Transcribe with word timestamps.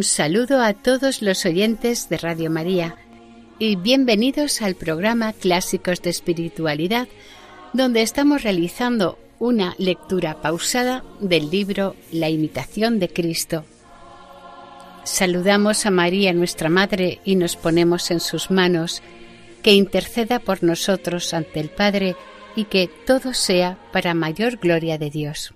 Un 0.00 0.04
saludo 0.04 0.62
a 0.62 0.72
todos 0.72 1.20
los 1.20 1.44
oyentes 1.44 2.08
de 2.08 2.16
Radio 2.16 2.50
María 2.50 2.96
y 3.58 3.76
bienvenidos 3.76 4.62
al 4.62 4.74
programa 4.74 5.34
Clásicos 5.34 6.00
de 6.00 6.08
Espiritualidad, 6.08 7.06
donde 7.74 8.00
estamos 8.00 8.42
realizando 8.42 9.18
una 9.38 9.74
lectura 9.76 10.40
pausada 10.40 11.04
del 11.20 11.50
libro 11.50 11.96
La 12.12 12.30
imitación 12.30 12.98
de 12.98 13.10
Cristo. 13.10 13.66
Saludamos 15.04 15.84
a 15.84 15.90
María, 15.90 16.32
nuestra 16.32 16.70
Madre, 16.70 17.20
y 17.26 17.36
nos 17.36 17.56
ponemos 17.56 18.10
en 18.10 18.20
sus 18.20 18.50
manos, 18.50 19.02
que 19.62 19.74
interceda 19.74 20.38
por 20.38 20.62
nosotros 20.62 21.34
ante 21.34 21.60
el 21.60 21.68
Padre 21.68 22.16
y 22.56 22.64
que 22.64 22.88
todo 23.06 23.34
sea 23.34 23.76
para 23.92 24.14
mayor 24.14 24.56
gloria 24.56 24.96
de 24.96 25.10
Dios. 25.10 25.52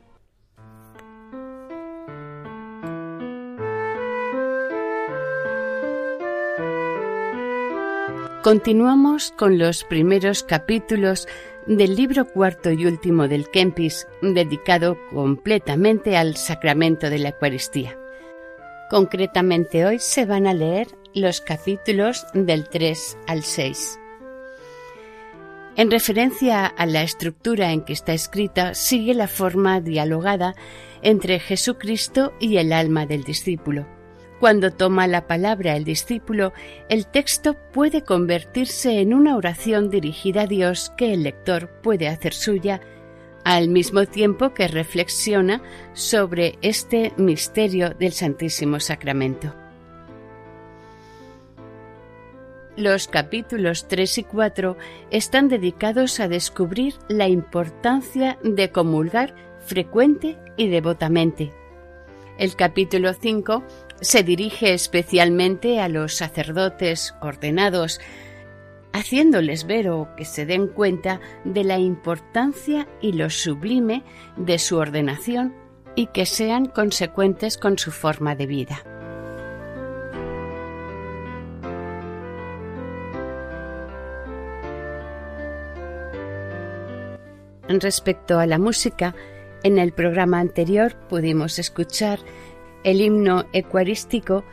Continuamos 8.44 9.30
con 9.30 9.56
los 9.56 9.84
primeros 9.84 10.42
capítulos 10.42 11.26
del 11.66 11.96
libro 11.96 12.26
cuarto 12.26 12.70
y 12.70 12.84
último 12.84 13.26
del 13.26 13.48
Kempis, 13.48 14.06
dedicado 14.20 14.98
completamente 15.10 16.18
al 16.18 16.36
sacramento 16.36 17.08
de 17.08 17.20
la 17.20 17.30
Eucaristía. 17.30 17.98
Concretamente 18.90 19.86
hoy 19.86 19.98
se 19.98 20.26
van 20.26 20.46
a 20.46 20.52
leer 20.52 20.88
los 21.14 21.40
capítulos 21.40 22.26
del 22.34 22.68
3 22.68 23.16
al 23.28 23.44
6. 23.44 23.98
En 25.76 25.90
referencia 25.90 26.66
a 26.66 26.84
la 26.84 27.02
estructura 27.02 27.72
en 27.72 27.80
que 27.80 27.94
está 27.94 28.12
escrita, 28.12 28.74
sigue 28.74 29.14
la 29.14 29.26
forma 29.26 29.80
dialogada 29.80 30.54
entre 31.00 31.40
Jesucristo 31.40 32.34
y 32.40 32.58
el 32.58 32.74
alma 32.74 33.06
del 33.06 33.24
discípulo 33.24 33.93
cuando 34.44 34.70
toma 34.70 35.06
la 35.06 35.26
palabra 35.26 35.74
el 35.74 35.84
discípulo, 35.84 36.52
el 36.90 37.06
texto 37.06 37.56
puede 37.72 38.02
convertirse 38.02 39.00
en 39.00 39.14
una 39.14 39.38
oración 39.38 39.88
dirigida 39.88 40.42
a 40.42 40.46
Dios 40.46 40.92
que 40.98 41.14
el 41.14 41.22
lector 41.22 41.70
puede 41.80 42.08
hacer 42.08 42.34
suya, 42.34 42.82
al 43.42 43.70
mismo 43.70 44.04
tiempo 44.04 44.52
que 44.52 44.68
reflexiona 44.68 45.62
sobre 45.94 46.58
este 46.60 47.14
misterio 47.16 47.94
del 47.98 48.12
Santísimo 48.12 48.80
Sacramento. 48.80 49.54
Los 52.76 53.08
capítulos 53.08 53.88
3 53.88 54.18
y 54.18 54.24
4 54.24 54.76
están 55.10 55.48
dedicados 55.48 56.20
a 56.20 56.28
descubrir 56.28 56.92
la 57.08 57.28
importancia 57.28 58.38
de 58.44 58.70
comulgar 58.70 59.34
frecuente 59.64 60.36
y 60.58 60.68
devotamente. 60.68 61.50
El 62.36 62.56
capítulo 62.56 63.14
5 63.14 63.62
se 64.04 64.22
dirige 64.22 64.74
especialmente 64.74 65.80
a 65.80 65.88
los 65.88 66.16
sacerdotes 66.16 67.14
ordenados, 67.20 68.00
haciéndoles 68.92 69.66
ver 69.66 69.88
o 69.88 70.14
que 70.16 70.24
se 70.24 70.46
den 70.46 70.68
cuenta 70.68 71.20
de 71.44 71.64
la 71.64 71.78
importancia 71.78 72.86
y 73.00 73.12
lo 73.12 73.30
sublime 73.30 74.04
de 74.36 74.58
su 74.58 74.76
ordenación 74.76 75.54
y 75.96 76.08
que 76.08 76.26
sean 76.26 76.66
consecuentes 76.66 77.56
con 77.56 77.78
su 77.78 77.90
forma 77.90 78.36
de 78.36 78.46
vida. 78.46 78.84
Respecto 87.66 88.38
a 88.38 88.46
la 88.46 88.58
música, 88.58 89.14
en 89.62 89.78
el 89.78 89.92
programa 89.92 90.38
anterior 90.38 90.94
pudimos 91.08 91.58
escuchar 91.58 92.18
el 92.84 93.00
himno 93.00 93.46
eucarístico 93.52 94.44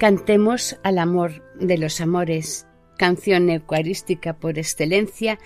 Cantemos 0.00 0.78
al 0.82 0.98
amor 0.98 1.42
de 1.56 1.76
los 1.76 2.00
amores, 2.00 2.66
canción 2.96 3.50
eucarística 3.50 4.32
por 4.32 4.58
excelencia, 4.58 5.38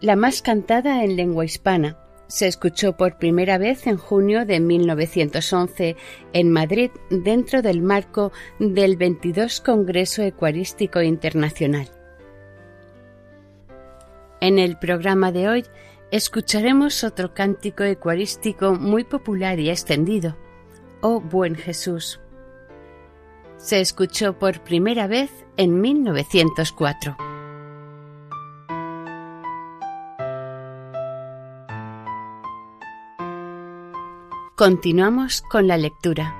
la 0.00 0.16
más 0.16 0.40
cantada 0.40 1.04
en 1.04 1.14
lengua 1.14 1.44
hispana. 1.44 1.98
Se 2.26 2.46
escuchó 2.46 2.96
por 2.96 3.18
primera 3.18 3.58
vez 3.58 3.86
en 3.86 3.98
junio 3.98 4.46
de 4.46 4.60
1911 4.60 5.96
en 6.32 6.50
Madrid 6.50 6.90
dentro 7.10 7.60
del 7.60 7.82
marco 7.82 8.32
del 8.58 8.96
22 8.96 9.60
Congreso 9.60 10.22
Eucarístico 10.22 11.02
Internacional. 11.02 11.90
En 14.40 14.58
el 14.58 14.78
programa 14.78 15.32
de 15.32 15.50
hoy 15.50 15.66
escucharemos 16.10 17.04
otro 17.04 17.34
cántico 17.34 17.84
eucarístico 17.84 18.72
muy 18.74 19.04
popular 19.04 19.60
y 19.60 19.68
extendido, 19.68 20.38
Oh 21.04 21.20
buen 21.20 21.56
Jesús. 21.56 22.20
Se 23.56 23.80
escuchó 23.80 24.38
por 24.38 24.62
primera 24.62 25.08
vez 25.08 25.32
en 25.56 25.80
1904. 25.80 27.16
Continuamos 34.56 35.42
con 35.42 35.66
la 35.66 35.76
lectura. 35.76 36.36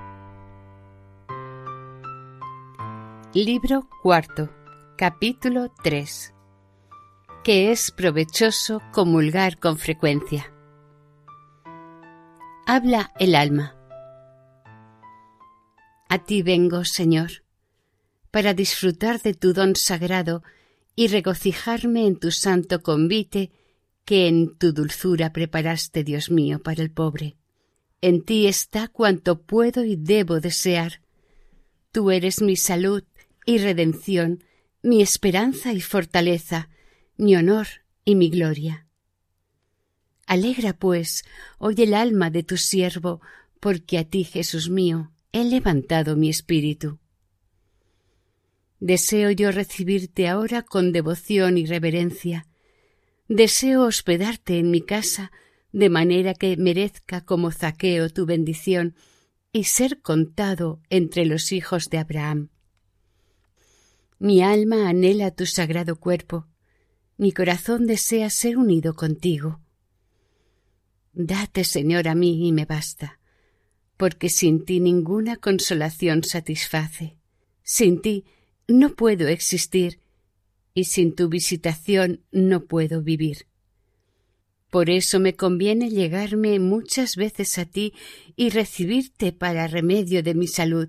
Libro 3.35 3.89
cuarto, 4.01 4.49
capítulo 4.97 5.73
3. 5.83 6.35
Que 7.43 7.73
es 7.73 7.91
provechoso 7.91 8.81
comulgar 8.93 9.59
con 9.59 9.77
frecuencia. 9.77 10.53
Habla 12.65 13.11
el 13.19 13.35
alma. 13.35 13.82
A 16.15 16.19
ti 16.27 16.43
vengo, 16.43 16.85
Señor, 16.85 17.43
para 18.31 18.53
disfrutar 18.53 19.23
de 19.23 19.33
tu 19.33 19.55
don 19.55 19.77
sagrado 19.77 20.43
y 20.95 21.07
regocijarme 21.07 22.07
en 22.07 22.17
tu 22.19 22.31
santo 22.31 22.83
convite 22.83 23.51
que 24.05 24.29
en 24.29 24.59
tu 24.59 24.75
dulzura 24.75 25.33
preparaste, 25.33 26.05
Dios 26.05 26.31
mío, 26.31 26.63
para 26.63 26.83
el 26.83 26.91
pobre. 26.91 27.39
En 28.03 28.23
ti 28.27 28.47
está 28.47 28.89
cuanto 28.89 29.41
puedo 29.41 29.85
y 29.85 29.97
debo 29.97 30.39
desear. 30.41 31.01
Tú 31.93 32.11
eres 32.11 32.43
mi 32.43 32.57
salud 32.57 33.05
y 33.47 33.57
redención, 33.57 34.45
mi 34.83 35.01
esperanza 35.01 35.73
y 35.73 35.81
fortaleza, 35.81 36.69
mi 37.17 37.37
honor 37.37 37.69
y 38.05 38.17
mi 38.17 38.29
gloria. 38.29 38.87
Alegra, 40.27 40.75
pues, 40.75 41.25
hoy 41.57 41.77
el 41.79 41.95
alma 41.95 42.29
de 42.29 42.43
tu 42.43 42.59
siervo, 42.59 43.23
porque 43.61 43.97
a 43.97 44.05
ti, 44.05 44.25
Jesús 44.25 44.69
mío, 44.69 45.12
he 45.33 45.45
levantado 45.45 46.15
mi 46.15 46.29
espíritu. 46.29 46.99
Deseo 48.81 49.31
yo 49.31 49.51
recibirte 49.51 50.29
ahora 50.29 50.63
con 50.63 50.93
devoción 50.93 51.57
y 51.57 51.65
reverencia. 51.65 52.47
Deseo 53.29 53.85
hospedarte 53.85 54.59
en 54.59 54.71
mi 54.71 54.83
casa 54.83 55.33
de 55.73 55.89
manera 55.89 56.35
que 56.35 56.57
merezca 56.59 57.25
como 57.25 57.51
zaqueo 57.51 58.11
tu 58.11 58.27
bendición 58.27 58.95
y 59.53 59.65
ser 59.65 60.03
contado 60.03 60.81
entre 60.91 61.25
los 61.25 61.53
hijos 61.53 61.89
de 61.89 61.99
Abraham. 61.99 62.51
Mi 64.19 64.43
alma 64.43 64.89
anhela 64.89 65.31
tu 65.31 65.47
sagrado 65.47 65.97
cuerpo, 65.97 66.47
mi 67.17 67.33
corazón 67.33 67.87
desea 67.87 68.29
ser 68.29 68.59
unido 68.59 68.95
contigo. 68.95 69.61
Date, 71.15 71.65
Señor, 71.65 72.09
a 72.09 72.15
mí 72.15 72.47
y 72.47 72.53
me 72.53 72.67
basta 72.67 73.19
porque 73.97 74.29
sin 74.29 74.65
ti 74.65 74.81
ninguna 74.81 75.37
consolación 75.37 76.25
satisface. 76.25 77.17
Sin 77.63 78.01
ti 78.01 78.25
no 78.69 78.95
puedo 78.95 79.29
existir 79.29 80.01
y 80.75 80.85
sin 80.85 81.15
tu 81.15 81.29
visitación 81.29 82.23
no 82.31 82.65
puedo 82.65 83.03
vivir. 83.03 83.47
Por 84.71 84.89
eso 84.89 85.21
me 85.21 85.37
conviene 85.37 85.91
llegarme 85.91 86.59
muchas 86.59 87.17
veces 87.17 87.59
a 87.59 87.67
ti 87.67 87.93
y 88.37 88.49
recibirte 88.49 89.33
para 89.33 89.69
remedio 89.69 90.23
de 90.23 90.35
mi 90.35 90.47
salud, 90.47 90.89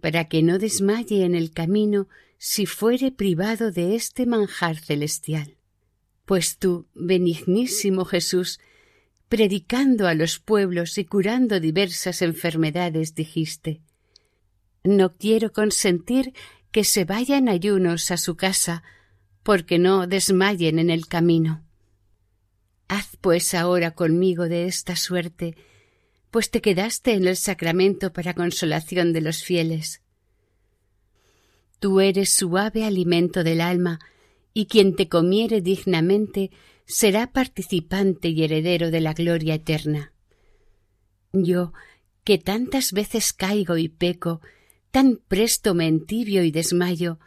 para 0.00 0.28
que 0.28 0.42
no 0.42 0.58
desmaye 0.58 1.24
en 1.24 1.34
el 1.34 1.50
camino 1.50 2.08
si 2.36 2.66
fuere 2.66 3.12
privado 3.12 3.72
de 3.72 3.96
este 3.96 4.26
manjar 4.26 4.76
celestial. 4.78 5.56
Pues 6.26 6.58
tú, 6.58 6.88
benignísimo 6.94 8.04
Jesús, 8.04 8.60
predicando 9.28 10.06
a 10.06 10.14
los 10.14 10.38
pueblos 10.38 10.98
y 10.98 11.04
curando 11.04 11.60
diversas 11.60 12.22
enfermedades, 12.22 13.14
dijiste, 13.14 13.80
No 14.84 15.16
quiero 15.16 15.52
consentir 15.52 16.32
que 16.70 16.84
se 16.84 17.04
vayan 17.04 17.48
ayunos 17.48 18.10
a 18.10 18.16
su 18.16 18.36
casa, 18.36 18.82
porque 19.42 19.78
no 19.78 20.06
desmayen 20.06 20.78
en 20.78 20.90
el 20.90 21.06
camino. 21.06 21.64
Haz 22.88 23.16
pues 23.20 23.54
ahora 23.54 23.92
conmigo 23.92 24.48
de 24.48 24.66
esta 24.66 24.94
suerte, 24.94 25.56
pues 26.30 26.50
te 26.50 26.60
quedaste 26.60 27.14
en 27.14 27.26
el 27.26 27.36
sacramento 27.36 28.12
para 28.12 28.34
consolación 28.34 29.12
de 29.12 29.20
los 29.22 29.42
fieles. 29.42 30.02
Tú 31.78 32.00
eres 32.00 32.34
suave 32.34 32.84
alimento 32.84 33.42
del 33.42 33.60
alma, 33.60 33.98
y 34.54 34.66
quien 34.66 34.96
te 34.96 35.08
comiere 35.08 35.60
dignamente 35.60 36.50
será 36.86 37.32
participante 37.32 38.28
y 38.28 38.44
heredero 38.44 38.90
de 38.90 39.00
la 39.00 39.12
gloria 39.12 39.54
eterna. 39.54 40.12
Yo, 41.32 41.72
que 42.24 42.38
tantas 42.38 42.92
veces 42.92 43.32
caigo 43.32 43.76
y 43.76 43.88
peco, 43.88 44.40
tan 44.92 45.20
presto 45.28 45.74
me 45.74 45.88
entibio 45.88 46.44
y 46.44 46.52
desmayo, 46.52 47.18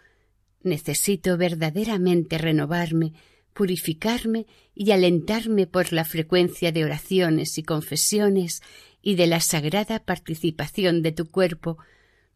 necesito 0.63 1.38
verdaderamente 1.38 2.38
renovarme, 2.38 3.13
purificarme 3.53 4.47
y 4.73 4.91
alentarme 4.91 5.67
por 5.67 5.91
la 5.91 6.06
frecuencia 6.06 6.71
de 6.71 6.85
oraciones 6.85 7.57
y 7.57 7.63
confesiones 7.63 8.61
y 9.01 9.15
de 9.15 9.27
la 9.27 9.41
sagrada 9.41 10.00
participación 10.00 11.01
de 11.01 11.11
tu 11.11 11.29
cuerpo, 11.29 11.77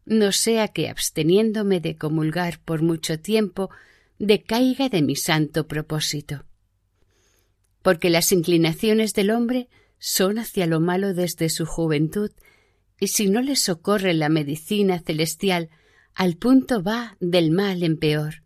no 0.04 0.32
sea 0.32 0.68
que 0.68 0.90
absteniéndome 0.90 1.80
de 1.80 1.96
comulgar 1.96 2.60
por 2.60 2.82
mucho 2.82 3.18
tiempo, 3.18 3.70
decaiga 4.18 4.90
de 4.90 5.00
mi 5.00 5.16
santo 5.16 5.66
propósito 5.66 6.44
porque 7.84 8.08
las 8.08 8.32
inclinaciones 8.32 9.12
del 9.12 9.30
hombre 9.30 9.68
son 9.98 10.38
hacia 10.38 10.66
lo 10.66 10.80
malo 10.80 11.12
desde 11.12 11.50
su 11.50 11.66
juventud, 11.66 12.30
y 12.98 13.08
si 13.08 13.28
no 13.28 13.42
le 13.42 13.56
socorre 13.56 14.14
la 14.14 14.30
medicina 14.30 15.00
celestial, 15.00 15.68
al 16.14 16.38
punto 16.38 16.82
va 16.82 17.18
del 17.20 17.50
mal 17.50 17.82
en 17.82 17.98
peor. 17.98 18.42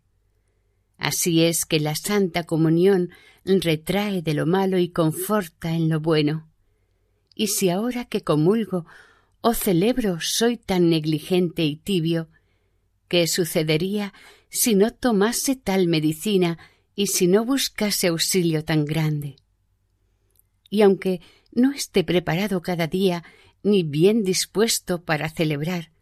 Así 0.97 1.41
es 1.45 1.65
que 1.65 1.79
la 1.79 1.95
Santa 1.95 2.43
Comunión 2.43 3.11
retrae 3.45 4.21
de 4.21 4.33
lo 4.33 4.45
malo 4.45 4.77
y 4.77 4.89
conforta 4.89 5.73
en 5.73 5.87
lo 5.87 6.01
bueno. 6.01 6.49
Y 7.33 7.47
si 7.47 7.69
ahora 7.69 8.03
que 8.03 8.25
comulgo 8.25 8.85
o 9.39 9.53
celebro 9.53 10.19
soy 10.19 10.57
tan 10.57 10.89
negligente 10.89 11.63
y 11.63 11.77
tibio, 11.77 12.27
¿qué 13.07 13.25
sucedería 13.25 14.13
si 14.49 14.75
no 14.75 14.91
tomase 14.91 15.55
tal 15.55 15.87
medicina 15.87 16.57
y 16.99 17.07
si 17.07 17.27
no 17.27 17.45
buscase 17.45 18.07
auxilio 18.07 18.65
tan 18.65 18.83
grande. 18.83 19.37
Y 20.69 20.81
aunque 20.81 21.21
no 21.53 21.71
esté 21.71 22.03
preparado 22.03 22.61
cada 22.61 22.87
día 22.87 23.23
ni 23.63 23.83
bien 23.83 24.25
dispuesto 24.25 25.05
para 25.05 25.29
celebrar, 25.29 25.93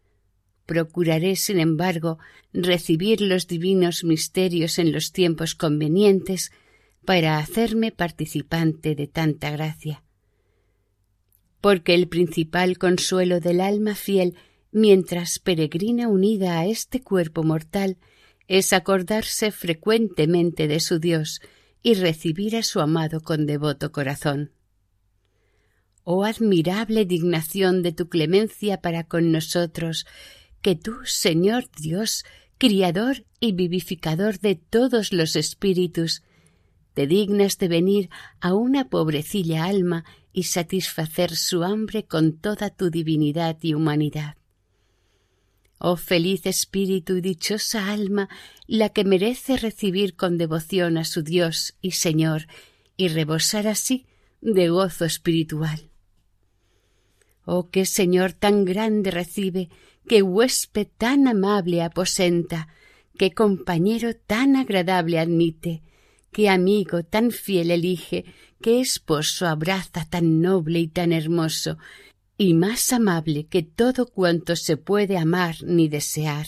procuraré, 0.66 1.36
sin 1.36 1.60
embargo, 1.60 2.18
recibir 2.52 3.22
los 3.22 3.46
divinos 3.46 4.04
misterios 4.04 4.80
en 4.80 4.92
los 4.92 5.12
tiempos 5.12 5.54
convenientes 5.54 6.52
para 7.06 7.38
hacerme 7.38 7.92
participante 7.92 8.96
de 8.96 9.06
tanta 9.06 9.52
gracia. 9.52 10.04
Porque 11.62 11.94
el 11.94 12.08
principal 12.08 12.80
consuelo 12.80 13.40
del 13.40 13.62
alma 13.62 13.94
fiel, 13.94 14.34
mientras 14.72 15.38
peregrina 15.38 16.08
unida 16.08 16.58
a 16.58 16.66
este 16.66 17.04
cuerpo 17.04 17.44
mortal, 17.44 17.98
es 18.48 18.74
acordarse 18.74 19.52
frecuentemente 19.52 20.68
de 20.68 20.80
su 20.80 21.00
Dios 21.00 21.42
y 21.84 21.94
recibir 21.96 22.56
a 22.56 22.64
su 22.64 22.80
amado 22.80 23.22
con 23.22 23.46
devoto 23.46 23.92
corazón. 23.92 24.52
Oh 26.04 26.24
admirable 26.24 27.06
dignación 27.06 27.84
de 27.84 27.92
tu 27.92 28.08
clemencia 28.08 28.82
para 28.82 29.04
con 29.04 29.32
nosotros, 29.32 30.06
que 30.62 30.76
tú, 30.76 30.96
Señor 31.04 31.66
Dios, 31.78 32.24
Criador 32.58 33.26
y 33.40 33.52
vivificador 33.52 34.40
de 34.40 34.56
todos 34.56 35.14
los 35.14 35.36
espíritus, 35.36 36.24
te 36.96 37.06
dignas 37.06 37.60
de 37.60 37.68
venir 37.68 38.10
a 38.40 38.56
una 38.56 38.90
pobrecilla 38.90 39.66
alma 39.66 40.06
y 40.34 40.44
satisfacer 40.44 41.36
su 41.36 41.64
hambre 41.64 42.06
con 42.06 42.38
toda 42.38 42.72
tu 42.72 42.90
divinidad 42.90 43.58
y 43.62 43.76
humanidad. 43.76 44.36
Oh 45.80 45.96
feliz 45.96 46.46
espíritu 46.46 47.18
y 47.18 47.22
dichosa 47.22 47.92
alma, 47.92 48.30
la 48.66 48.90
que 48.90 49.04
merece 49.04 49.58
recibir 49.58 50.16
con 50.16 50.38
devoción 50.38 50.98
a 50.98 51.06
su 51.06 51.22
Dios 51.22 51.76
y 51.82 51.92
Señor 51.92 52.48
y 52.96 53.10
rebosar 53.10 53.68
así 53.68 54.06
de 54.42 54.70
gozo 54.70 55.06
espiritual. 55.06 55.90
Oh 57.46 57.70
qué 57.70 57.86
Señor 57.86 58.34
tan 58.34 58.66
grande 58.66 59.12
recibe, 59.12 59.70
qué 60.08 60.22
huésped 60.22 60.88
tan 60.98 61.28
amable 61.28 61.84
aposenta, 61.84 62.68
qué 63.18 63.32
compañero 63.32 64.16
tan 64.16 64.56
agradable 64.56 65.20
admite, 65.20 65.84
qué 66.32 66.50
amigo 66.50 67.04
tan 67.04 67.32
fiel 67.32 67.72
elige, 67.72 68.26
qué 68.62 68.82
esposo 68.82 69.48
abraza 69.48 70.06
tan 70.10 70.42
noble 70.42 70.80
y 70.80 70.88
tan 70.88 71.14
hermoso, 71.14 71.78
y 72.38 72.54
más 72.54 72.94
amable 72.94 73.48
que 73.48 73.64
todo 73.64 74.08
cuanto 74.08 74.56
se 74.56 74.78
puede 74.78 75.18
amar 75.18 75.56
ni 75.64 75.88
desear. 75.88 76.48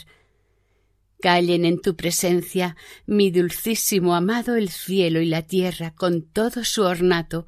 Callen 1.19 1.65
en 1.65 1.81
tu 1.81 1.95
presencia, 1.95 2.77
mi 3.05 3.31
dulcísimo 3.31 4.15
amado, 4.15 4.55
el 4.55 4.69
cielo 4.69 5.19
y 5.19 5.25
la 5.25 5.41
tierra 5.41 5.93
con 5.95 6.21
todo 6.21 6.63
su 6.63 6.83
ornato, 6.83 7.47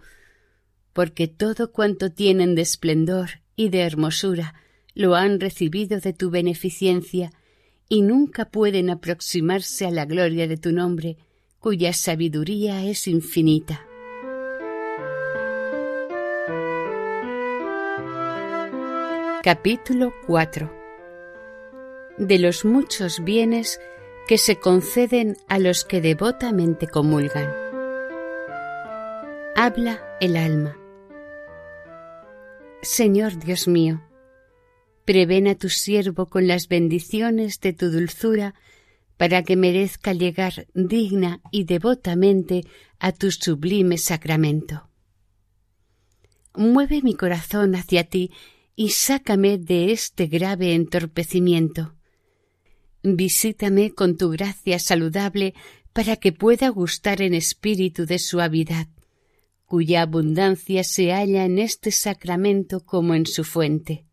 porque 0.91 1.27
todo 1.27 1.71
cuanto 1.71 2.11
tienen 2.11 2.55
de 2.55 2.63
esplendor 2.63 3.41
y 3.55 3.69
de 3.69 3.81
hermosura 3.81 4.55
lo 4.93 5.15
han 5.15 5.39
recibido 5.39 5.99
de 5.99 6.13
tu 6.13 6.29
beneficencia, 6.29 7.31
y 7.87 8.01
nunca 8.01 8.49
pueden 8.49 8.89
aproximarse 8.89 9.85
a 9.85 9.91
la 9.91 10.05
gloria 10.05 10.47
de 10.47 10.57
tu 10.57 10.71
nombre, 10.71 11.17
cuya 11.59 11.93
sabiduría 11.93 12.85
es 12.85 13.07
infinita. 13.07 13.85
Capítulo 19.43 20.13
4 20.27 20.71
De 22.19 22.37
los 22.37 22.63
muchos 22.63 23.23
bienes 23.23 23.81
que 24.27 24.37
se 24.37 24.57
conceden 24.57 25.35
a 25.47 25.57
los 25.57 25.83
que 25.83 25.99
devotamente 25.99 26.85
comulgan. 26.85 27.51
Habla 29.55 29.99
el 30.21 30.37
alma. 30.37 30.77
Señor 32.83 33.39
Dios 33.39 33.67
mío, 33.67 34.03
preven 35.05 35.47
a 35.47 35.55
tu 35.55 35.69
siervo 35.69 36.27
con 36.27 36.47
las 36.47 36.67
bendiciones 36.67 37.59
de 37.61 37.73
tu 37.73 37.89
dulzura 37.89 38.53
para 39.17 39.41
que 39.41 39.55
merezca 39.55 40.13
llegar 40.13 40.67
digna 40.75 41.41
y 41.49 41.63
devotamente 41.63 42.61
a 42.99 43.11
tu 43.11 43.31
sublime 43.31 43.97
sacramento. 43.97 44.87
Mueve 46.53 47.01
mi 47.01 47.15
corazón 47.15 47.73
hacia 47.73 48.03
ti 48.03 48.29
y 48.75 48.89
sácame 48.89 49.57
de 49.57 49.91
este 49.91 50.27
grave 50.27 50.73
entorpecimiento. 50.73 51.95
Visítame 53.03 53.91
con 53.91 54.17
tu 54.17 54.29
gracia 54.29 54.79
saludable 54.79 55.53
para 55.93 56.15
que 56.15 56.31
pueda 56.31 56.69
gustar 56.69 57.21
en 57.21 57.33
espíritu 57.33 58.05
de 58.05 58.19
suavidad, 58.19 58.87
cuya 59.65 60.03
abundancia 60.03 60.83
se 60.83 61.11
halla 61.11 61.45
en 61.45 61.59
este 61.59 61.91
sacramento 61.91 62.85
como 62.85 63.15
en 63.15 63.25
su 63.25 63.43
fuente. 63.43 64.05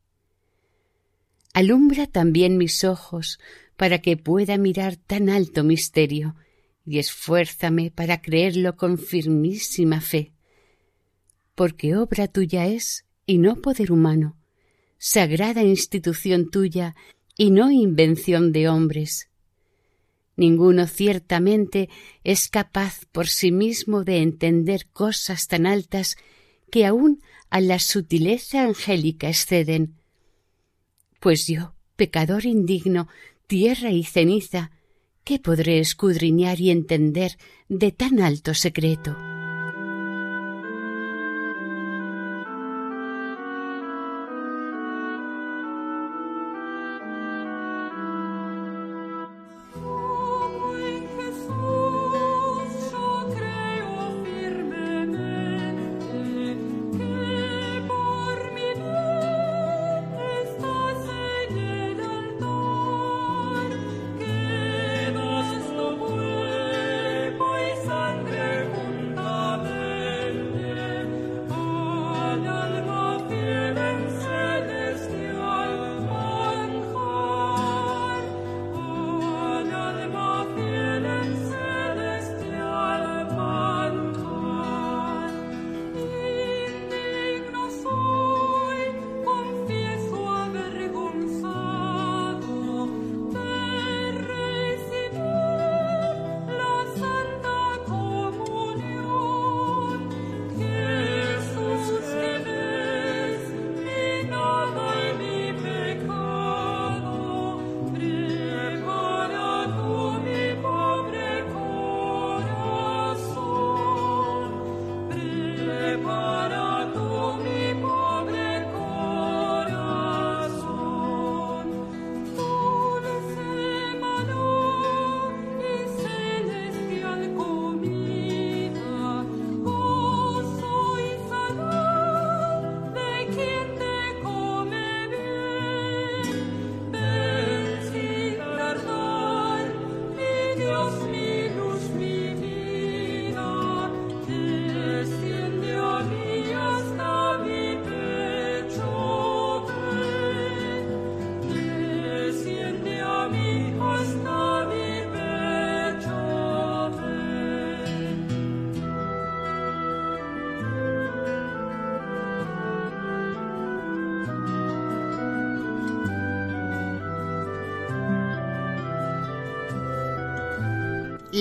Alumbra 1.52 2.06
también 2.06 2.56
mis 2.56 2.84
ojos 2.84 3.38
para 3.76 4.00
que 4.00 4.16
pueda 4.16 4.56
mirar 4.58 4.96
tan 4.96 5.28
alto 5.28 5.64
misterio, 5.64 6.34
y 6.84 6.98
esfuérzame 6.98 7.90
para 7.90 8.22
creerlo 8.22 8.76
con 8.76 8.96
firmísima 8.96 10.00
fe, 10.00 10.32
porque 11.54 11.96
obra 11.96 12.28
tuya 12.28 12.66
es 12.66 13.04
y 13.26 13.36
no 13.36 13.56
poder 13.56 13.92
humano, 13.92 14.38
sagrada 14.98 15.62
institución 15.62 16.50
tuya 16.50 16.94
y 17.36 17.50
no 17.50 17.70
invención 17.70 18.52
de 18.52 18.68
hombres. 18.68 19.28
Ninguno 20.36 20.86
ciertamente 20.86 21.88
es 22.22 22.48
capaz 22.48 23.06
por 23.10 23.28
sí 23.28 23.50
mismo 23.50 24.04
de 24.04 24.18
entender 24.22 24.86
cosas 24.92 25.48
tan 25.48 25.66
altas 25.66 26.16
que 26.70 26.86
aun 26.86 27.22
a 27.50 27.60
la 27.60 27.78
sutileza 27.78 28.62
angélica 28.62 29.28
exceden. 29.28 29.94
Pues 31.18 31.46
yo, 31.48 31.74
pecador 31.96 32.44
indigno, 32.46 33.08
tierra 33.46 33.90
y 33.90 34.04
ceniza, 34.04 34.70
¿qué 35.24 35.38
podré 35.38 35.80
escudriñar 35.80 36.60
y 36.60 36.70
entender 36.70 37.36
de 37.68 37.90
tan 37.90 38.20
alto 38.20 38.54
secreto? 38.54 39.38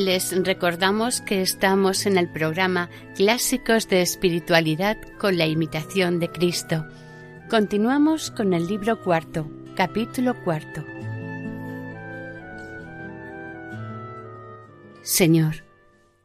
Les 0.07 0.31
recordamos 0.45 1.19
que 1.19 1.41
estamos 1.41 2.05
en 2.05 2.17
el 2.17 2.29
programa 2.29 2.89
Clásicos 3.17 3.89
de 3.89 4.01
Espiritualidad 4.01 4.95
con 5.19 5.37
la 5.37 5.47
imitación 5.47 6.21
de 6.21 6.29
Cristo. 6.29 6.85
Continuamos 7.49 8.31
con 8.31 8.53
el 8.53 8.67
libro 8.67 9.03
cuarto, 9.03 9.51
capítulo 9.75 10.41
cuarto. 10.45 10.81
Señor, 15.01 15.65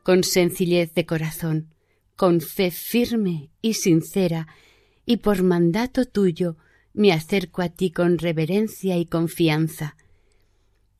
con 0.04 0.22
sencillez 0.22 0.94
de 0.94 1.04
corazón, 1.04 1.74
con 2.14 2.40
fe 2.40 2.70
firme 2.70 3.50
y 3.62 3.74
sincera, 3.74 4.46
y 5.06 5.16
por 5.16 5.42
mandato 5.42 6.04
tuyo, 6.04 6.56
me 6.92 7.12
acerco 7.12 7.62
a 7.62 7.68
ti 7.68 7.90
con 7.90 8.18
reverencia 8.18 8.96
y 8.96 9.06
confianza. 9.06 9.96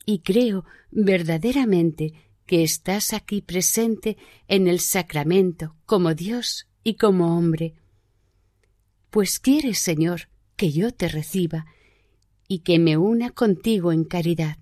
Y 0.04 0.18
creo 0.22 0.64
verdaderamente 0.90 2.31
que 2.52 2.62
estás 2.62 3.14
aquí 3.14 3.40
presente 3.40 4.18
en 4.46 4.68
el 4.68 4.78
sacramento 4.78 5.74
como 5.86 6.12
Dios 6.12 6.68
y 6.84 6.96
como 6.96 7.38
hombre. 7.38 7.72
Pues 9.08 9.38
quieres, 9.38 9.78
Señor, 9.78 10.28
que 10.56 10.70
yo 10.70 10.92
te 10.92 11.08
reciba 11.08 11.64
y 12.48 12.58
que 12.58 12.78
me 12.78 12.98
una 12.98 13.30
contigo 13.30 13.90
en 13.90 14.04
caridad. 14.04 14.58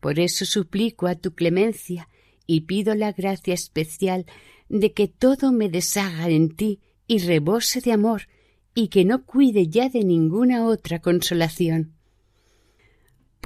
Por 0.00 0.18
eso 0.18 0.46
suplico 0.46 1.08
a 1.08 1.16
tu 1.16 1.34
clemencia 1.34 2.08
y 2.46 2.62
pido 2.62 2.94
la 2.94 3.12
gracia 3.12 3.52
especial 3.52 4.24
de 4.70 4.94
que 4.94 5.08
todo 5.08 5.52
me 5.52 5.68
deshaga 5.68 6.30
en 6.30 6.56
ti 6.56 6.80
y 7.06 7.18
rebose 7.18 7.82
de 7.82 7.92
amor 7.92 8.28
y 8.74 8.88
que 8.88 9.04
no 9.04 9.26
cuide 9.26 9.68
ya 9.68 9.90
de 9.90 10.04
ninguna 10.04 10.64
otra 10.64 11.00
consolación 11.00 11.95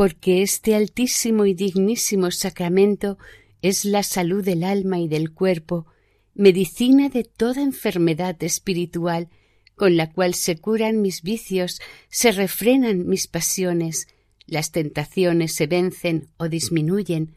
porque 0.00 0.40
este 0.40 0.74
altísimo 0.74 1.44
y 1.44 1.52
dignísimo 1.52 2.30
sacramento 2.30 3.18
es 3.60 3.84
la 3.84 4.02
salud 4.02 4.42
del 4.42 4.64
alma 4.64 4.98
y 4.98 5.08
del 5.08 5.30
cuerpo, 5.30 5.84
medicina 6.32 7.10
de 7.10 7.24
toda 7.24 7.60
enfermedad 7.60 8.42
espiritual, 8.42 9.28
con 9.76 9.98
la 9.98 10.10
cual 10.10 10.32
se 10.32 10.56
curan 10.56 11.02
mis 11.02 11.20
vicios, 11.20 11.82
se 12.08 12.32
refrenan 12.32 13.08
mis 13.08 13.26
pasiones, 13.26 14.08
las 14.46 14.72
tentaciones 14.72 15.54
se 15.54 15.66
vencen 15.66 16.28
o 16.38 16.48
disminuyen. 16.48 17.36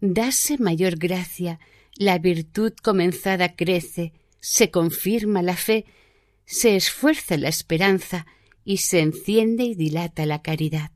Dase 0.00 0.56
mayor 0.56 0.96
gracia, 0.96 1.60
la 1.96 2.18
virtud 2.18 2.72
comenzada 2.82 3.56
crece, 3.56 4.14
se 4.40 4.70
confirma 4.70 5.42
la 5.42 5.54
fe, 5.54 5.84
se 6.46 6.76
esfuerza 6.76 7.36
la 7.36 7.50
esperanza 7.50 8.26
y 8.64 8.78
se 8.78 9.00
enciende 9.00 9.64
y 9.64 9.74
dilata 9.74 10.24
la 10.24 10.40
caridad 10.40 10.92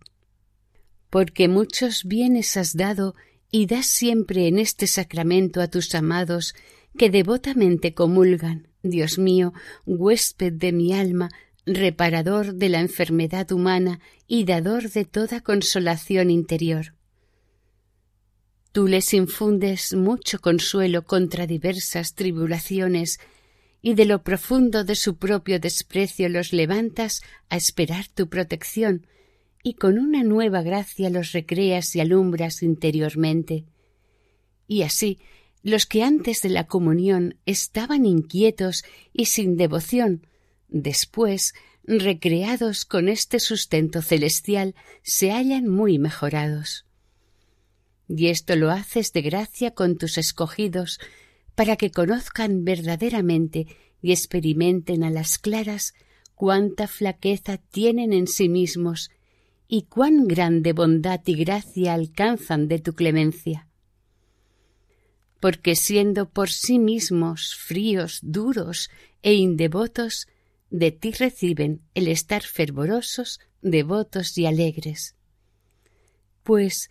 porque 1.13 1.47
muchos 1.47 2.05
bienes 2.05 2.57
has 2.57 2.75
dado 2.75 3.15
y 3.51 3.67
das 3.67 3.85
siempre 3.85 4.49
en 4.49 4.59
este 4.59 4.87
sacramento 4.87 5.61
a 5.61 5.69
tus 5.69 5.95
amados 5.95 6.55
que 6.97 7.11
devotamente 7.11 7.93
comulgan, 7.93 8.69
Dios 8.83 9.19
mío, 9.19 9.53
huésped 9.85 10.55
de 10.55 10.73
mi 10.73 10.95
alma, 10.95 11.29
reparador 11.67 12.55
de 12.55 12.71
la 12.71 12.81
enfermedad 12.81 13.53
humana 13.53 14.01
y 14.27 14.45
dador 14.45 14.89
de 14.89 15.05
toda 15.05 15.43
consolación 15.43 16.31
interior. 16.31 16.95
Tú 18.73 18.89
les 18.89 19.13
infundes 19.13 19.93
mucho 19.93 20.41
consuelo 20.41 21.05
contra 21.05 21.47
diversas 21.47 22.15
tribulaciones, 22.15 23.21
y 23.83 23.93
de 23.95 24.07
lo 24.07 24.23
profundo 24.23 24.83
de 24.83 24.95
su 24.95 25.19
propio 25.19 25.61
desprecio 25.61 26.31
los 26.31 26.55
levantas 26.55 27.21
a 27.51 27.59
esperar 27.59 28.07
tu 28.09 28.31
protección, 28.31 29.07
y 29.63 29.75
con 29.75 29.99
una 29.99 30.25
nueva 30.25 30.63
gracia 30.63 31.11
los 31.11 31.33
recreas 31.33 31.95
y 31.95 32.01
alumbras 32.01 32.63
interiormente. 32.63 33.65
Y 34.67 34.83
así, 34.83 35.19
los 35.63 35.87
que 35.87 36.03
antes 36.03 36.43
de 36.43 36.49
la 36.49 36.67
comunión 36.67 37.37
estaban 37.47 38.05
inquietos 38.05 38.85
y 39.13 39.27
sin 39.27 39.57
devoción, 39.57 40.27
después, 40.69 41.55
recreados 41.85 42.85
con 42.85 43.09
este 43.09 43.39
sustento 43.39 44.03
celestial, 44.03 44.75
se 45.03 45.31
hallan 45.31 45.69
muy 45.69 45.99
mejorados. 45.99 46.87
Y 48.09 48.27
esto 48.27 48.57
lo 48.57 48.71
haces 48.71 49.13
de 49.13 49.23
gracia 49.23 49.73
con 49.73 49.97
tus 49.97 50.19
escogidos, 50.19 50.99
para 51.55 51.77
que 51.77 51.91
conozcan 51.91 52.65
verdaderamente 52.65 53.67
y 54.01 54.13
experimenten 54.13 55.05
a 55.05 55.11
las 55.11 55.39
claras 55.39 55.95
cuánta 56.35 56.89
flaqueza 56.89 57.59
tienen 57.59 58.13
en 58.13 58.27
sí 58.27 58.49
mismos 58.49 59.11
y 59.75 59.85
cuán 59.85 60.29
grande 60.29 60.75
bondad 60.75 61.23
y 61.25 61.35
gracia 61.35 61.95
alcanzan 61.95 62.69
de 62.69 62.79
tu 62.79 62.93
clemencia. 62.93 63.69
Porque 65.41 65.77
siendo 65.77 66.29
por 66.29 66.51
sí 66.51 66.79
mismos 66.79 67.55
fríos, 67.55 68.19
duros 68.23 68.91
e 69.23 69.33
indevotos, 69.33 70.29
de 70.69 70.91
ti 70.91 71.13
reciben 71.13 71.81
el 71.95 72.09
estar 72.09 72.43
fervorosos, 72.43 73.41
devotos 73.63 74.37
y 74.37 74.45
alegres. 74.45 75.17
Pues, 76.43 76.91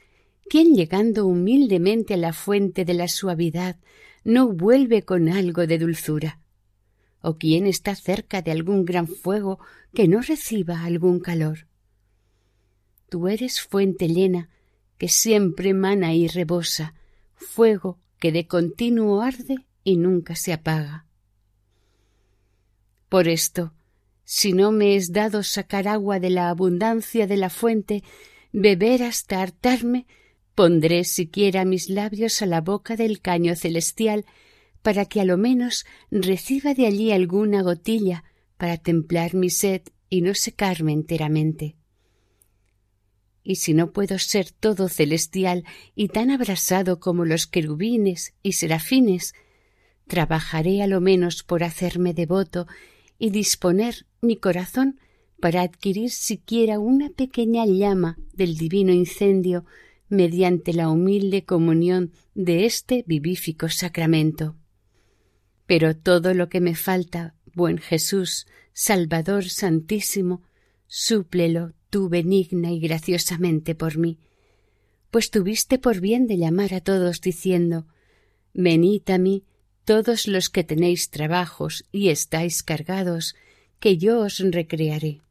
¿quién 0.49 0.73
llegando 0.73 1.27
humildemente 1.27 2.15
a 2.15 2.17
la 2.17 2.33
fuente 2.33 2.83
de 2.83 2.95
la 2.95 3.09
suavidad 3.09 3.77
no 4.23 4.47
vuelve 4.47 5.03
con 5.03 5.29
algo 5.29 5.67
de 5.67 5.77
dulzura? 5.77 6.39
¿O 7.21 7.37
quién 7.37 7.67
está 7.67 7.93
cerca 7.93 8.41
de 8.41 8.49
algún 8.49 8.85
gran 8.85 9.05
fuego 9.07 9.59
que 9.93 10.07
no 10.07 10.21
reciba 10.21 10.83
algún 10.83 11.19
calor? 11.19 11.67
Tú 13.11 13.27
eres 13.27 13.59
fuente 13.59 14.07
llena 14.07 14.47
que 14.97 15.09
siempre 15.09 15.73
mana 15.73 16.13
y 16.13 16.29
rebosa, 16.29 16.93
fuego 17.33 17.99
que 18.21 18.31
de 18.31 18.47
continuo 18.47 19.21
arde 19.21 19.57
y 19.83 19.97
nunca 19.97 20.37
se 20.37 20.53
apaga. 20.53 21.07
Por 23.09 23.27
esto, 23.27 23.73
si 24.23 24.53
no 24.53 24.71
me 24.71 24.95
es 24.95 25.11
dado 25.11 25.43
sacar 25.43 25.89
agua 25.89 26.21
de 26.21 26.29
la 26.29 26.49
abundancia 26.49 27.27
de 27.27 27.35
la 27.35 27.49
fuente, 27.49 28.01
beber 28.53 29.03
hasta 29.03 29.41
hartarme, 29.41 30.07
pondré 30.55 31.03
siquiera 31.03 31.65
mis 31.65 31.89
labios 31.89 32.41
a 32.41 32.45
la 32.45 32.61
boca 32.61 32.95
del 32.95 33.19
caño 33.19 33.57
celestial, 33.57 34.23
para 34.81 35.03
que 35.03 35.19
a 35.19 35.25
lo 35.25 35.37
menos 35.37 35.85
reciba 36.11 36.73
de 36.73 36.85
allí 36.85 37.11
alguna 37.11 37.61
gotilla 37.61 38.23
para 38.55 38.77
templar 38.77 39.33
mi 39.33 39.49
sed 39.49 39.81
y 40.09 40.21
no 40.21 40.33
secarme 40.33 40.93
enteramente 40.93 41.75
y 43.43 43.55
si 43.55 43.73
no 43.73 43.91
puedo 43.91 44.19
ser 44.19 44.51
todo 44.51 44.87
celestial 44.87 45.63
y 45.95 46.09
tan 46.09 46.29
abrasado 46.29 46.99
como 46.99 47.25
los 47.25 47.47
querubines 47.47 48.33
y 48.43 48.53
serafines, 48.53 49.33
trabajaré 50.07 50.81
a 50.83 50.87
lo 50.87 51.01
menos 51.01 51.43
por 51.43 51.63
hacerme 51.63 52.13
devoto 52.13 52.67
y 53.17 53.29
disponer 53.29 54.05
mi 54.21 54.37
corazón 54.37 54.99
para 55.39 55.61
adquirir 55.61 56.11
siquiera 56.11 56.79
una 56.79 57.09
pequeña 57.09 57.65
llama 57.65 58.17
del 58.33 58.57
divino 58.57 58.93
incendio 58.93 59.65
mediante 60.07 60.73
la 60.73 60.89
humilde 60.89 61.45
comunión 61.45 62.11
de 62.35 62.65
este 62.65 63.03
vivífico 63.07 63.69
sacramento. 63.69 64.55
Pero 65.65 65.95
todo 65.95 66.33
lo 66.33 66.49
que 66.49 66.59
me 66.59 66.75
falta, 66.75 67.33
buen 67.53 67.77
Jesús, 67.77 68.45
Salvador 68.73 69.49
Santísimo, 69.49 70.41
súplelo 70.85 71.73
tú 71.91 72.09
benigna 72.09 72.71
y 72.71 72.79
graciosamente 72.79 73.75
por 73.75 73.97
mí, 73.99 74.17
pues 75.11 75.29
tuviste 75.29 75.77
por 75.77 75.99
bien 75.99 76.25
de 76.25 76.37
llamar 76.37 76.73
a 76.73 76.81
todos 76.81 77.21
diciendo 77.21 77.85
Venid 78.53 79.07
a 79.09 79.19
mí 79.19 79.43
todos 79.85 80.27
los 80.27 80.49
que 80.49 80.63
tenéis 80.63 81.09
trabajos 81.09 81.85
y 81.91 82.09
estáis 82.09 82.63
cargados, 82.63 83.35
que 83.79 83.97
yo 83.97 84.19
os 84.19 84.39
recrearé. 84.39 85.21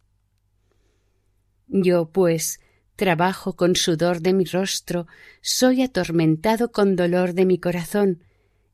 Yo, 1.69 2.11
pues, 2.11 2.61
trabajo 2.97 3.55
con 3.55 3.77
sudor 3.77 4.21
de 4.21 4.33
mi 4.33 4.45
rostro, 4.45 5.07
soy 5.41 5.83
atormentado 5.83 6.73
con 6.73 6.97
dolor 6.97 7.33
de 7.33 7.47
mi 7.47 7.59
corazón, 7.59 8.25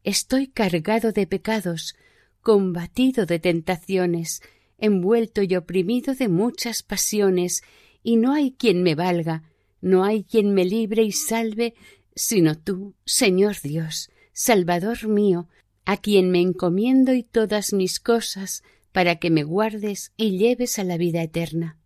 estoy 0.02 0.48
cargado 0.48 1.12
de 1.12 1.26
pecados, 1.26 1.94
combatido 2.40 3.26
de 3.26 3.38
tentaciones, 3.38 4.40
envuelto 4.78 5.42
y 5.42 5.56
oprimido 5.56 6.14
de 6.14 6.28
muchas 6.28 6.82
pasiones, 6.82 7.62
y 8.02 8.16
no 8.16 8.32
hay 8.32 8.52
quien 8.52 8.82
me 8.82 8.94
valga, 8.94 9.50
no 9.80 10.04
hay 10.04 10.24
quien 10.24 10.54
me 10.54 10.64
libre 10.64 11.02
y 11.02 11.12
salve, 11.12 11.74
sino 12.14 12.58
tú, 12.58 12.94
Señor 13.04 13.56
Dios, 13.62 14.10
Salvador 14.32 15.08
mío, 15.08 15.48
a 15.84 15.96
quien 15.96 16.30
me 16.30 16.40
encomiendo 16.40 17.14
y 17.14 17.22
todas 17.22 17.72
mis 17.72 18.00
cosas, 18.00 18.62
para 18.92 19.16
que 19.16 19.30
me 19.30 19.44
guardes 19.44 20.12
y 20.16 20.38
lleves 20.38 20.78
a 20.78 20.84
la 20.84 20.96
vida 20.96 21.22
eterna. 21.22 21.78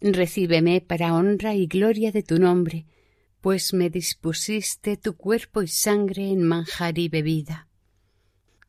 Recíbeme 0.00 0.80
para 0.80 1.14
honra 1.14 1.54
y 1.54 1.66
gloria 1.66 2.12
de 2.12 2.22
tu 2.22 2.38
nombre, 2.38 2.86
pues 3.40 3.72
me 3.72 3.88
dispusiste 3.88 4.96
tu 4.96 5.16
cuerpo 5.16 5.62
y 5.62 5.68
sangre 5.68 6.30
en 6.30 6.42
manjar 6.42 6.98
y 6.98 7.08
bebida. 7.08 7.67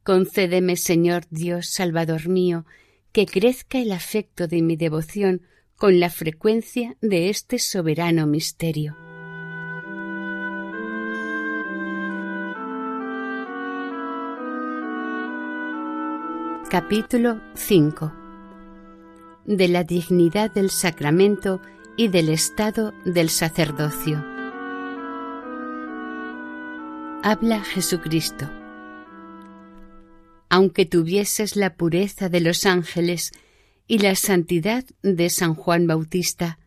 Concédeme, 0.09 0.75
Señor 0.75 1.25
Dios, 1.29 1.67
Salvador 1.67 2.29
mío, 2.29 2.65
que 3.11 3.27
crezca 3.27 3.77
el 3.77 3.91
afecto 3.91 4.47
de 4.47 4.63
mi 4.63 4.75
devoción 4.75 5.43
con 5.75 5.99
la 5.99 6.09
frecuencia 6.09 6.97
de 6.99 7.29
este 7.29 7.59
soberano 7.59 8.25
misterio. 8.25 8.97
Capítulo 16.71 17.39
5 17.53 18.11
De 19.45 19.67
la 19.67 19.83
dignidad 19.83 20.49
del 20.49 20.71
sacramento 20.71 21.61
y 21.97 22.07
del 22.07 22.29
estado 22.29 22.95
del 23.05 23.29
sacerdocio. 23.29 24.25
Habla 27.21 27.63
Jesucristo. 27.63 28.58
Aunque 30.49 30.85
tuvieses 30.85 31.55
la 31.55 31.75
pureza 31.75 32.27
de 32.29 32.41
los 32.41 32.65
ángeles 32.65 33.31
y 33.87 33.99
la 33.99 34.15
santidad 34.15 34.83
de 35.03 35.29
San 35.29 35.53
Juan 35.53 35.87
Bautista, 35.87 36.59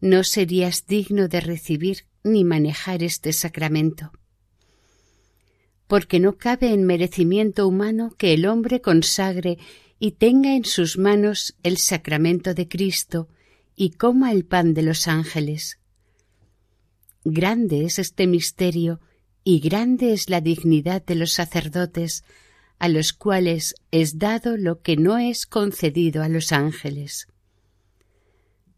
no 0.00 0.24
serías 0.24 0.86
digno 0.86 1.28
de 1.28 1.40
recibir 1.40 2.06
ni 2.24 2.44
manejar 2.44 3.02
este 3.02 3.32
sacramento 3.32 4.12
porque 5.88 6.20
no 6.20 6.36
cabe 6.36 6.72
en 6.72 6.84
merecimiento 6.84 7.66
humano 7.66 8.14
que 8.16 8.34
el 8.34 8.46
hombre 8.46 8.80
consagre 8.80 9.58
y 9.98 10.12
tenga 10.12 10.54
en 10.54 10.64
sus 10.64 10.98
manos 10.98 11.56
el 11.64 11.78
sacramento 11.78 12.54
de 12.54 12.68
Cristo 12.68 13.28
y 13.74 13.90
coma 13.90 14.30
el 14.30 14.44
pan 14.44 14.74
de 14.74 14.82
los 14.82 15.08
ángeles. 15.08 15.80
Grande 17.24 17.84
es 17.84 17.98
este 17.98 18.26
misterio 18.26 19.00
y 19.42 19.60
grande 19.60 20.12
es 20.12 20.28
la 20.28 20.40
dignidad 20.40 21.04
de 21.04 21.14
los 21.14 21.32
sacerdotes, 21.32 22.22
a 22.78 22.88
los 22.88 23.12
cuales 23.12 23.74
es 23.90 24.18
dado 24.18 24.56
lo 24.56 24.80
que 24.80 24.96
no 24.96 25.18
es 25.18 25.46
concedido 25.46 26.22
a 26.22 26.28
los 26.28 26.52
ángeles. 26.52 27.26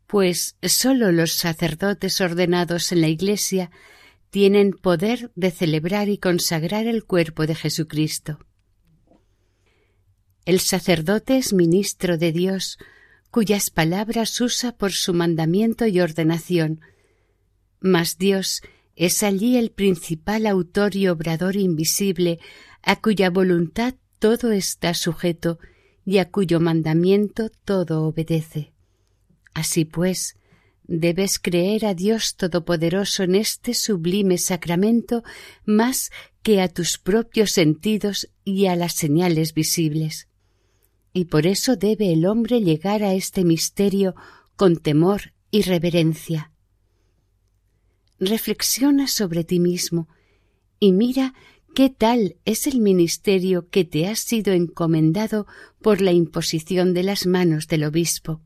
Pues 0.07 0.57
sólo 0.63 1.13
los 1.13 1.33
sacerdotes 1.33 2.21
ordenados 2.21 2.93
en 2.93 3.01
la 3.01 3.09
Iglesia 3.09 3.71
tienen 4.31 4.73
poder 4.73 5.31
de 5.35 5.51
celebrar 5.51 6.09
y 6.09 6.19
consagrar 6.19 6.87
el 6.87 7.05
cuerpo 7.05 7.47
de 7.47 7.55
Jesucristo. 7.55 8.39
El 10.45 10.61
sacerdote 10.61 11.37
es 11.37 11.53
ministro 11.53 12.17
de 12.17 12.33
Dios, 12.33 12.79
cuyas 13.31 13.71
palabras 13.71 14.41
usa 14.41 14.73
por 14.77 14.93
su 14.93 15.13
mandamiento 15.15 15.87
y 15.87 16.01
ordenación, 16.01 16.81
mas 17.81 18.19
Dios 18.19 18.63
es 18.97 19.23
allí 19.23 19.57
el 19.57 19.71
principal 19.71 20.47
autor 20.47 20.97
y 20.97 21.09
obrador 21.09 21.57
invisible, 21.57 22.39
a 22.83 22.97
cuya 22.97 23.31
voluntad 23.31 23.95
todo 24.19 24.53
está 24.53 24.95
sujeto 24.95 25.59
y 26.05 26.19
a 26.19 26.31
cuyo 26.31 26.61
mandamiento 26.61 27.51
todo 27.65 28.05
obedece. 28.05 28.73
Así 29.55 29.85
pues, 29.85 30.37
Debes 30.93 31.39
creer 31.39 31.87
a 31.87 31.95
Dios 31.95 32.35
Todopoderoso 32.35 33.23
en 33.23 33.37
este 33.37 33.75
sublime 33.75 34.39
sacramento 34.39 35.23
más 35.65 36.11
que 36.43 36.61
a 36.61 36.67
tus 36.67 36.99
propios 36.99 37.53
sentidos 37.53 38.29
y 38.43 38.67
a 38.67 38.75
las 38.75 38.95
señales 38.95 39.55
visibles. 39.55 40.27
Y 41.13 41.27
por 41.27 41.47
eso 41.47 41.77
debe 41.77 42.13
el 42.13 42.27
hombre 42.27 42.61
llegar 42.61 43.05
a 43.05 43.15
este 43.15 43.45
misterio 43.45 44.17
con 44.57 44.79
temor 44.79 45.33
y 45.53 45.63
reverencia. 45.63 46.51
Reflexiona 48.19 49.07
sobre 49.07 49.45
ti 49.45 49.61
mismo 49.61 50.09
y 50.81 50.91
mira 50.91 51.35
qué 51.75 51.91
tal 51.91 52.37
es 52.45 52.67
el 52.67 52.81
ministerio 52.81 53.69
que 53.69 53.85
te 53.85 54.07
ha 54.07 54.17
sido 54.17 54.53
encomendado 54.53 55.47
por 55.81 56.01
la 56.01 56.13
imposición 56.13 56.95
de 56.95 57.03
las 57.03 57.27
manos 57.27 57.69
del 57.69 57.85
obispo 57.85 58.41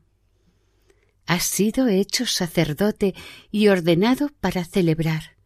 has 1.25 1.45
sido 1.45 1.87
hecho 1.87 2.25
sacerdote 2.25 3.15
y 3.51 3.67
ordenado 3.67 4.29
para 4.39 4.63
celebrar. 4.63 5.37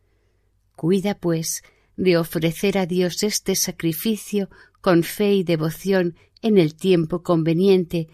Cuida, 0.75 1.15
pues, 1.15 1.63
de 1.95 2.17
ofrecer 2.17 2.77
a 2.77 2.85
Dios 2.85 3.23
este 3.23 3.55
sacrificio 3.55 4.49
con 4.81 5.03
fe 5.03 5.33
y 5.33 5.43
devoción 5.43 6.15
en 6.41 6.57
el 6.57 6.75
tiempo 6.75 7.21
conveniente 7.23 8.07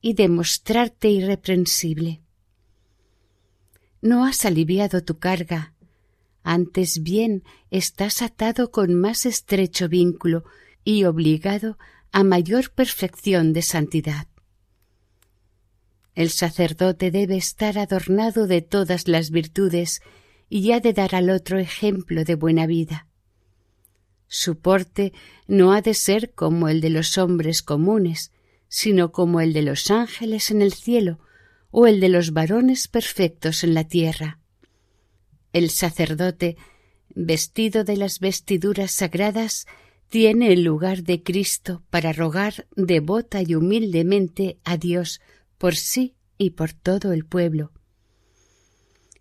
y 0.00 0.14
de 0.14 0.28
mostrarte 0.28 1.08
irreprensible. 1.10 2.20
No 4.02 4.24
has 4.24 4.44
aliviado 4.44 5.02
tu 5.02 5.18
carga, 5.18 5.74
antes 6.42 7.02
bien 7.02 7.44
estás 7.70 8.22
atado 8.22 8.70
con 8.70 8.94
más 8.94 9.26
estrecho 9.26 9.88
vínculo 9.88 10.44
y 10.84 11.04
obligado 11.04 11.78
a 12.12 12.24
mayor 12.24 12.72
perfección 12.72 13.52
de 13.52 13.62
santidad. 13.62 14.26
El 16.14 16.30
sacerdote 16.30 17.10
debe 17.10 17.36
estar 17.36 17.78
adornado 17.78 18.46
de 18.46 18.62
todas 18.62 19.06
las 19.06 19.30
virtudes 19.30 20.02
y 20.48 20.72
ha 20.72 20.80
de 20.80 20.92
dar 20.92 21.14
al 21.14 21.30
otro 21.30 21.58
ejemplo 21.58 22.24
de 22.24 22.34
buena 22.34 22.66
vida. 22.66 23.06
Su 24.26 24.58
porte 24.58 25.12
no 25.46 25.72
ha 25.72 25.82
de 25.82 25.94
ser 25.94 26.32
como 26.32 26.68
el 26.68 26.80
de 26.80 26.90
los 26.90 27.18
hombres 27.18 27.62
comunes, 27.62 28.32
sino 28.68 29.12
como 29.12 29.40
el 29.40 29.52
de 29.52 29.62
los 29.62 29.90
ángeles 29.90 30.50
en 30.50 30.62
el 30.62 30.72
cielo 30.72 31.18
o 31.70 31.86
el 31.86 32.00
de 32.00 32.08
los 32.08 32.32
varones 32.32 32.88
perfectos 32.88 33.64
en 33.64 33.74
la 33.74 33.84
tierra. 33.84 34.39
El 35.52 35.70
sacerdote, 35.70 36.56
vestido 37.14 37.84
de 37.84 37.96
las 37.96 38.20
vestiduras 38.20 38.92
sagradas, 38.92 39.66
tiene 40.08 40.52
el 40.52 40.62
lugar 40.62 41.04
de 41.04 41.22
Cristo 41.22 41.82
para 41.90 42.12
rogar 42.12 42.66
devota 42.76 43.42
y 43.42 43.54
humildemente 43.54 44.58
a 44.64 44.76
Dios 44.76 45.20
por 45.56 45.76
sí 45.76 46.14
y 46.36 46.50
por 46.50 46.72
todo 46.72 47.12
el 47.12 47.24
pueblo. 47.24 47.72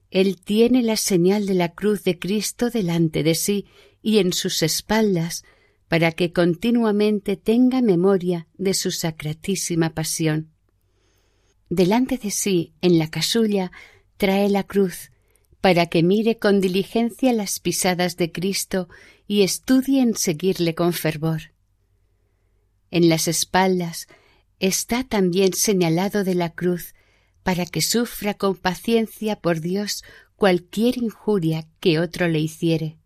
Él 0.09 0.41
tiene 0.41 0.81
la 0.81 0.97
señal 0.97 1.45
de 1.45 1.53
la 1.53 1.73
cruz 1.73 2.03
de 2.03 2.17
Cristo 2.17 2.69
delante 2.69 3.21
de 3.23 3.35
sí 3.35 3.67
y 4.01 4.17
en 4.17 4.33
sus 4.33 4.63
espaldas, 4.63 5.43
para 5.87 6.11
que 6.11 6.31
continuamente 6.31 7.35
tenga 7.35 7.81
memoria 7.81 8.47
de 8.57 8.73
su 8.73 8.91
sacratísima 8.91 9.93
pasión. 9.93 10.51
Delante 11.69 12.17
de 12.17 12.31
sí, 12.31 12.73
en 12.81 12.97
la 12.97 13.09
casulla, 13.09 13.71
trae 14.17 14.49
la 14.49 14.63
cruz, 14.63 15.11
para 15.61 15.87
que 15.87 16.03
mire 16.03 16.37
con 16.37 16.61
diligencia 16.61 17.33
las 17.33 17.59
pisadas 17.59 18.17
de 18.17 18.31
Cristo 18.31 18.87
y 19.27 19.43
estudie 19.43 20.01
en 20.01 20.15
seguirle 20.15 20.75
con 20.75 20.93
fervor. 20.93 21.53
En 22.91 23.09
las 23.09 23.27
espaldas 23.27 24.07
está 24.59 25.03
también 25.03 25.53
señalado 25.53 26.23
de 26.23 26.35
la 26.35 26.49
cruz 26.49 26.95
para 27.43 27.65
que 27.65 27.81
sufra 27.81 28.33
con 28.33 28.55
paciencia 28.55 29.35
por 29.35 29.59
Dios 29.59 30.03
cualquier 30.35 30.97
injuria 30.97 31.67
que 31.79 31.99
otro 31.99 32.27
le 32.27 32.39
hiciere. 32.39 32.97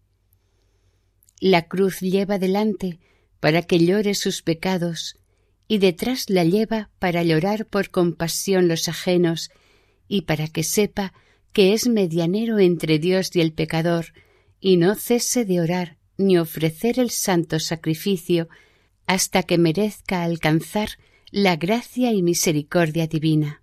La 1.40 1.68
cruz 1.68 2.00
lleva 2.00 2.40
delante 2.40 3.00
para 3.40 3.64
que 3.64 3.80
llore 3.80 4.16
sus 4.16 4.42
pecados 4.42 5.18
y 5.68 5.80
detrás 5.80 6.30
la 6.30 6.44
lleva 6.44 6.90
para 7.00 7.24
llorar 7.24 7.66
por 7.66 7.90
compasión 7.90 8.68
los 8.68 8.88
ajenos 8.88 9.52
y 10.08 10.22
para 10.22 10.48
que 10.48 10.64
sepa 10.64 11.14
que 11.54 11.74
es 11.74 11.88
medianero 11.88 12.60
entre 12.60 13.00
Dios 13.00 13.36
y 13.36 13.42
el 13.42 13.54
pecador 13.54 14.08
y 14.60 14.78
no 14.78 14.96
cese 14.96 15.46
de 15.46 15.62
orar 15.62 15.98
ni 16.18 16.38
ofrecer 16.38 17.00
el 17.00 17.10
santo 17.10 17.60
sacrificio 17.60 18.50
hasta 19.06 19.44
que 19.44 19.58
merezca 19.58 20.24
alcanzar 20.24 20.90
la 21.32 21.56
gracia 21.56 22.12
y 22.12 22.22
misericordia 22.22 23.08
divina. 23.08 23.62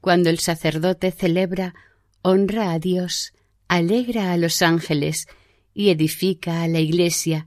Cuando 0.00 0.30
el 0.30 0.38
sacerdote 0.38 1.10
celebra, 1.12 1.74
honra 2.22 2.72
a 2.72 2.78
Dios, 2.78 3.34
alegra 3.68 4.32
a 4.32 4.36
los 4.36 4.62
ángeles 4.62 5.26
y 5.74 5.90
edifica 5.90 6.62
a 6.62 6.68
la 6.68 6.80
Iglesia, 6.80 7.46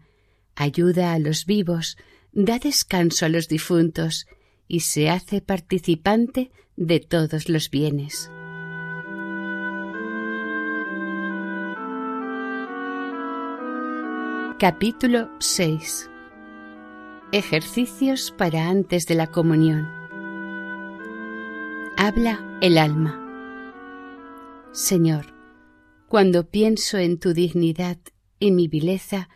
ayuda 0.55 1.13
a 1.13 1.19
los 1.19 1.45
vivos, 1.45 1.97
da 2.31 2.59
descanso 2.59 3.25
a 3.25 3.29
los 3.29 3.47
difuntos 3.47 4.25
y 4.67 4.79
se 4.81 5.09
hace 5.09 5.41
participante 5.41 6.51
de 6.75 6.99
todos 6.99 7.49
los 7.49 7.69
bienes. 7.69 8.29
Capítulo 14.57 15.29
6 15.39 16.09
Ejercicios 17.33 18.33
para 18.37 18.69
antes 18.69 19.05
de 19.05 19.13
la 19.13 19.27
comunión. 19.27 19.85
Habla 21.97 22.57
el 22.61 22.77
alma. 22.77 23.19
Señor, 24.71 25.25
cuando 26.07 26.49
pienso 26.49 26.97
en 26.97 27.19
tu 27.19 27.33
dignidad 27.33 27.97
y 28.39 28.51
mi 28.51 28.69
vileza, 28.69 29.27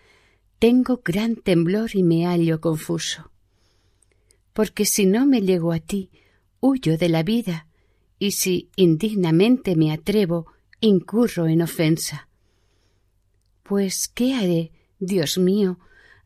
tengo 0.58 1.01
gran 1.03 1.36
temblor 1.36 1.89
y 1.95 2.03
me 2.03 2.25
hallo 2.25 2.62
confuso. 2.62 3.29
Porque 4.53 4.86
si 4.86 5.05
no 5.05 5.25
me 5.25 5.41
llego 5.41 5.73
a 5.73 5.79
ti, 5.79 6.12
huyo 6.62 6.97
de 6.97 7.10
la 7.10 7.23
vida, 7.23 7.67
y 8.19 8.32
si 8.32 8.69
indignamente 8.77 9.75
me 9.75 9.91
atrevo, 9.91 10.47
incurro 10.79 11.47
en 11.47 11.62
ofensa. 11.62 12.29
Pues, 13.63 14.08
¿qué 14.08 14.34
haré, 14.34 14.71
Dios 14.99 15.38
mío, 15.38 15.79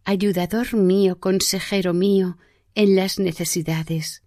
ayudador 0.04 0.74
mío, 0.76 1.20
consejero 1.20 1.94
mío, 1.94 2.38
en 2.74 2.96
las 2.96 3.20
necesidades. 3.20 4.24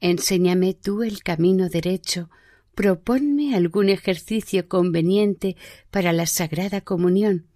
Enséñame 0.00 0.74
tú 0.74 1.02
el 1.02 1.22
camino 1.22 1.68
derecho, 1.68 2.30
proponme 2.74 3.56
algún 3.56 3.88
ejercicio 3.88 4.68
conveniente 4.68 5.56
para 5.90 6.12
la 6.12 6.26
Sagrada 6.26 6.80
Comunión, 6.82 7.46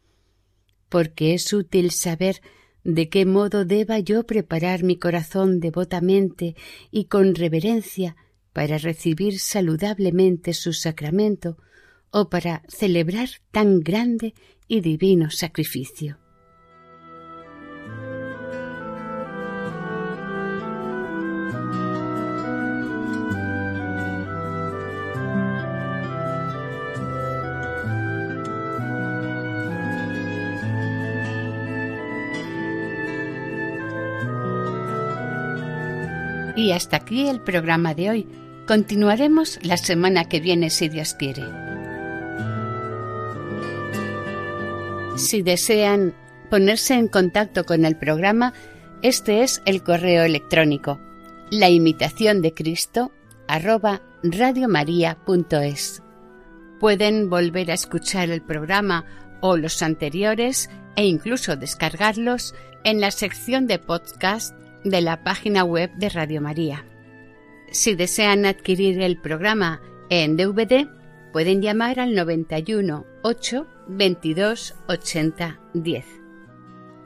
porque 0.88 1.35
es 1.35 1.53
útil 1.53 1.93
saber 1.93 2.43
de 2.83 3.09
qué 3.09 3.25
modo 3.25 3.64
deba 3.64 4.01
yo 4.01 4.27
preparar 4.27 4.83
mi 4.83 4.99
corazón 4.99 5.61
devotamente 5.61 6.57
y 6.90 7.05
con 7.05 7.35
reverencia 7.35 8.17
para 8.53 8.77
recibir 8.77 9.38
saludablemente 9.38 10.53
su 10.53 10.73
sacramento 10.73 11.57
o 12.16 12.29
para 12.31 12.62
celebrar 12.68 13.29
tan 13.50 13.81
grande 13.81 14.35
y 14.68 14.81
divino 14.83 15.33
sacrificio. 15.33 16.16
Y 36.55 36.70
hasta 36.70 36.98
aquí 36.98 37.27
el 37.27 37.40
programa 37.40 37.94
de 37.94 38.11
hoy. 38.11 38.29
Continuaremos 38.68 39.59
la 39.62 39.77
semana 39.77 40.27
que 40.27 40.38
viene 40.38 40.70
si 40.70 40.88
Dios 40.88 41.14
quiere. 41.14 41.42
Si 45.16 45.42
desean 45.42 46.14
ponerse 46.50 46.94
en 46.94 47.09
contacto 47.09 47.64
con 47.64 47.85
el 47.85 47.96
programa, 47.96 48.53
este 49.03 49.42
es 49.42 49.62
el 49.64 49.83
correo 49.83 50.24
electrónico 50.24 51.00
la 51.50 51.68
imitación 51.68 52.42
de 52.42 52.53
Cristo 52.53 53.12
arroba. 53.46 54.03
Pueden 56.81 57.31
volver 57.31 57.70
a 57.70 57.74
escuchar 57.74 58.31
el 58.31 58.42
programa 58.42 59.05
o 59.40 59.57
los 59.57 59.83
anteriores 59.83 60.70
e 60.96 61.07
incluso 61.07 61.57
descargarlos 61.57 62.55
en 62.85 63.00
la 63.00 63.11
sección 63.11 63.66
de 63.66 63.79
podcast 63.79 64.55
de 64.85 65.00
la 65.00 65.22
página 65.22 65.64
web 65.64 65.90
de 65.96 66.09
Radio 66.09 66.40
María. 66.40 66.87
Si 67.70 67.94
desean 67.94 68.46
adquirir 68.46 69.00
el 69.00 69.20
programa 69.20 69.81
en 70.09 70.37
DVD, 70.37 70.88
pueden 71.33 71.61
llamar 71.62 72.00
al 72.00 72.14
91 72.14 73.05
8 73.22 73.66
22 73.88 74.75
80 74.88 75.61
10. 75.75 76.07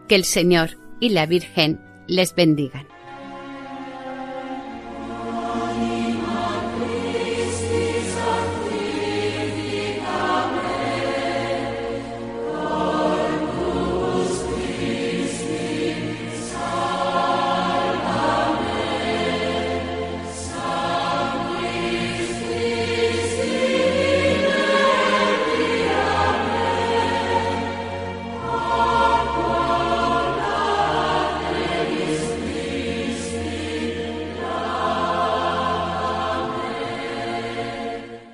Que 0.08 0.14
el 0.14 0.24
Señor 0.24 0.70
y 1.00 1.10
la 1.10 1.26
Virgen 1.26 1.80
les 2.06 2.34
bendigan. 2.34 2.86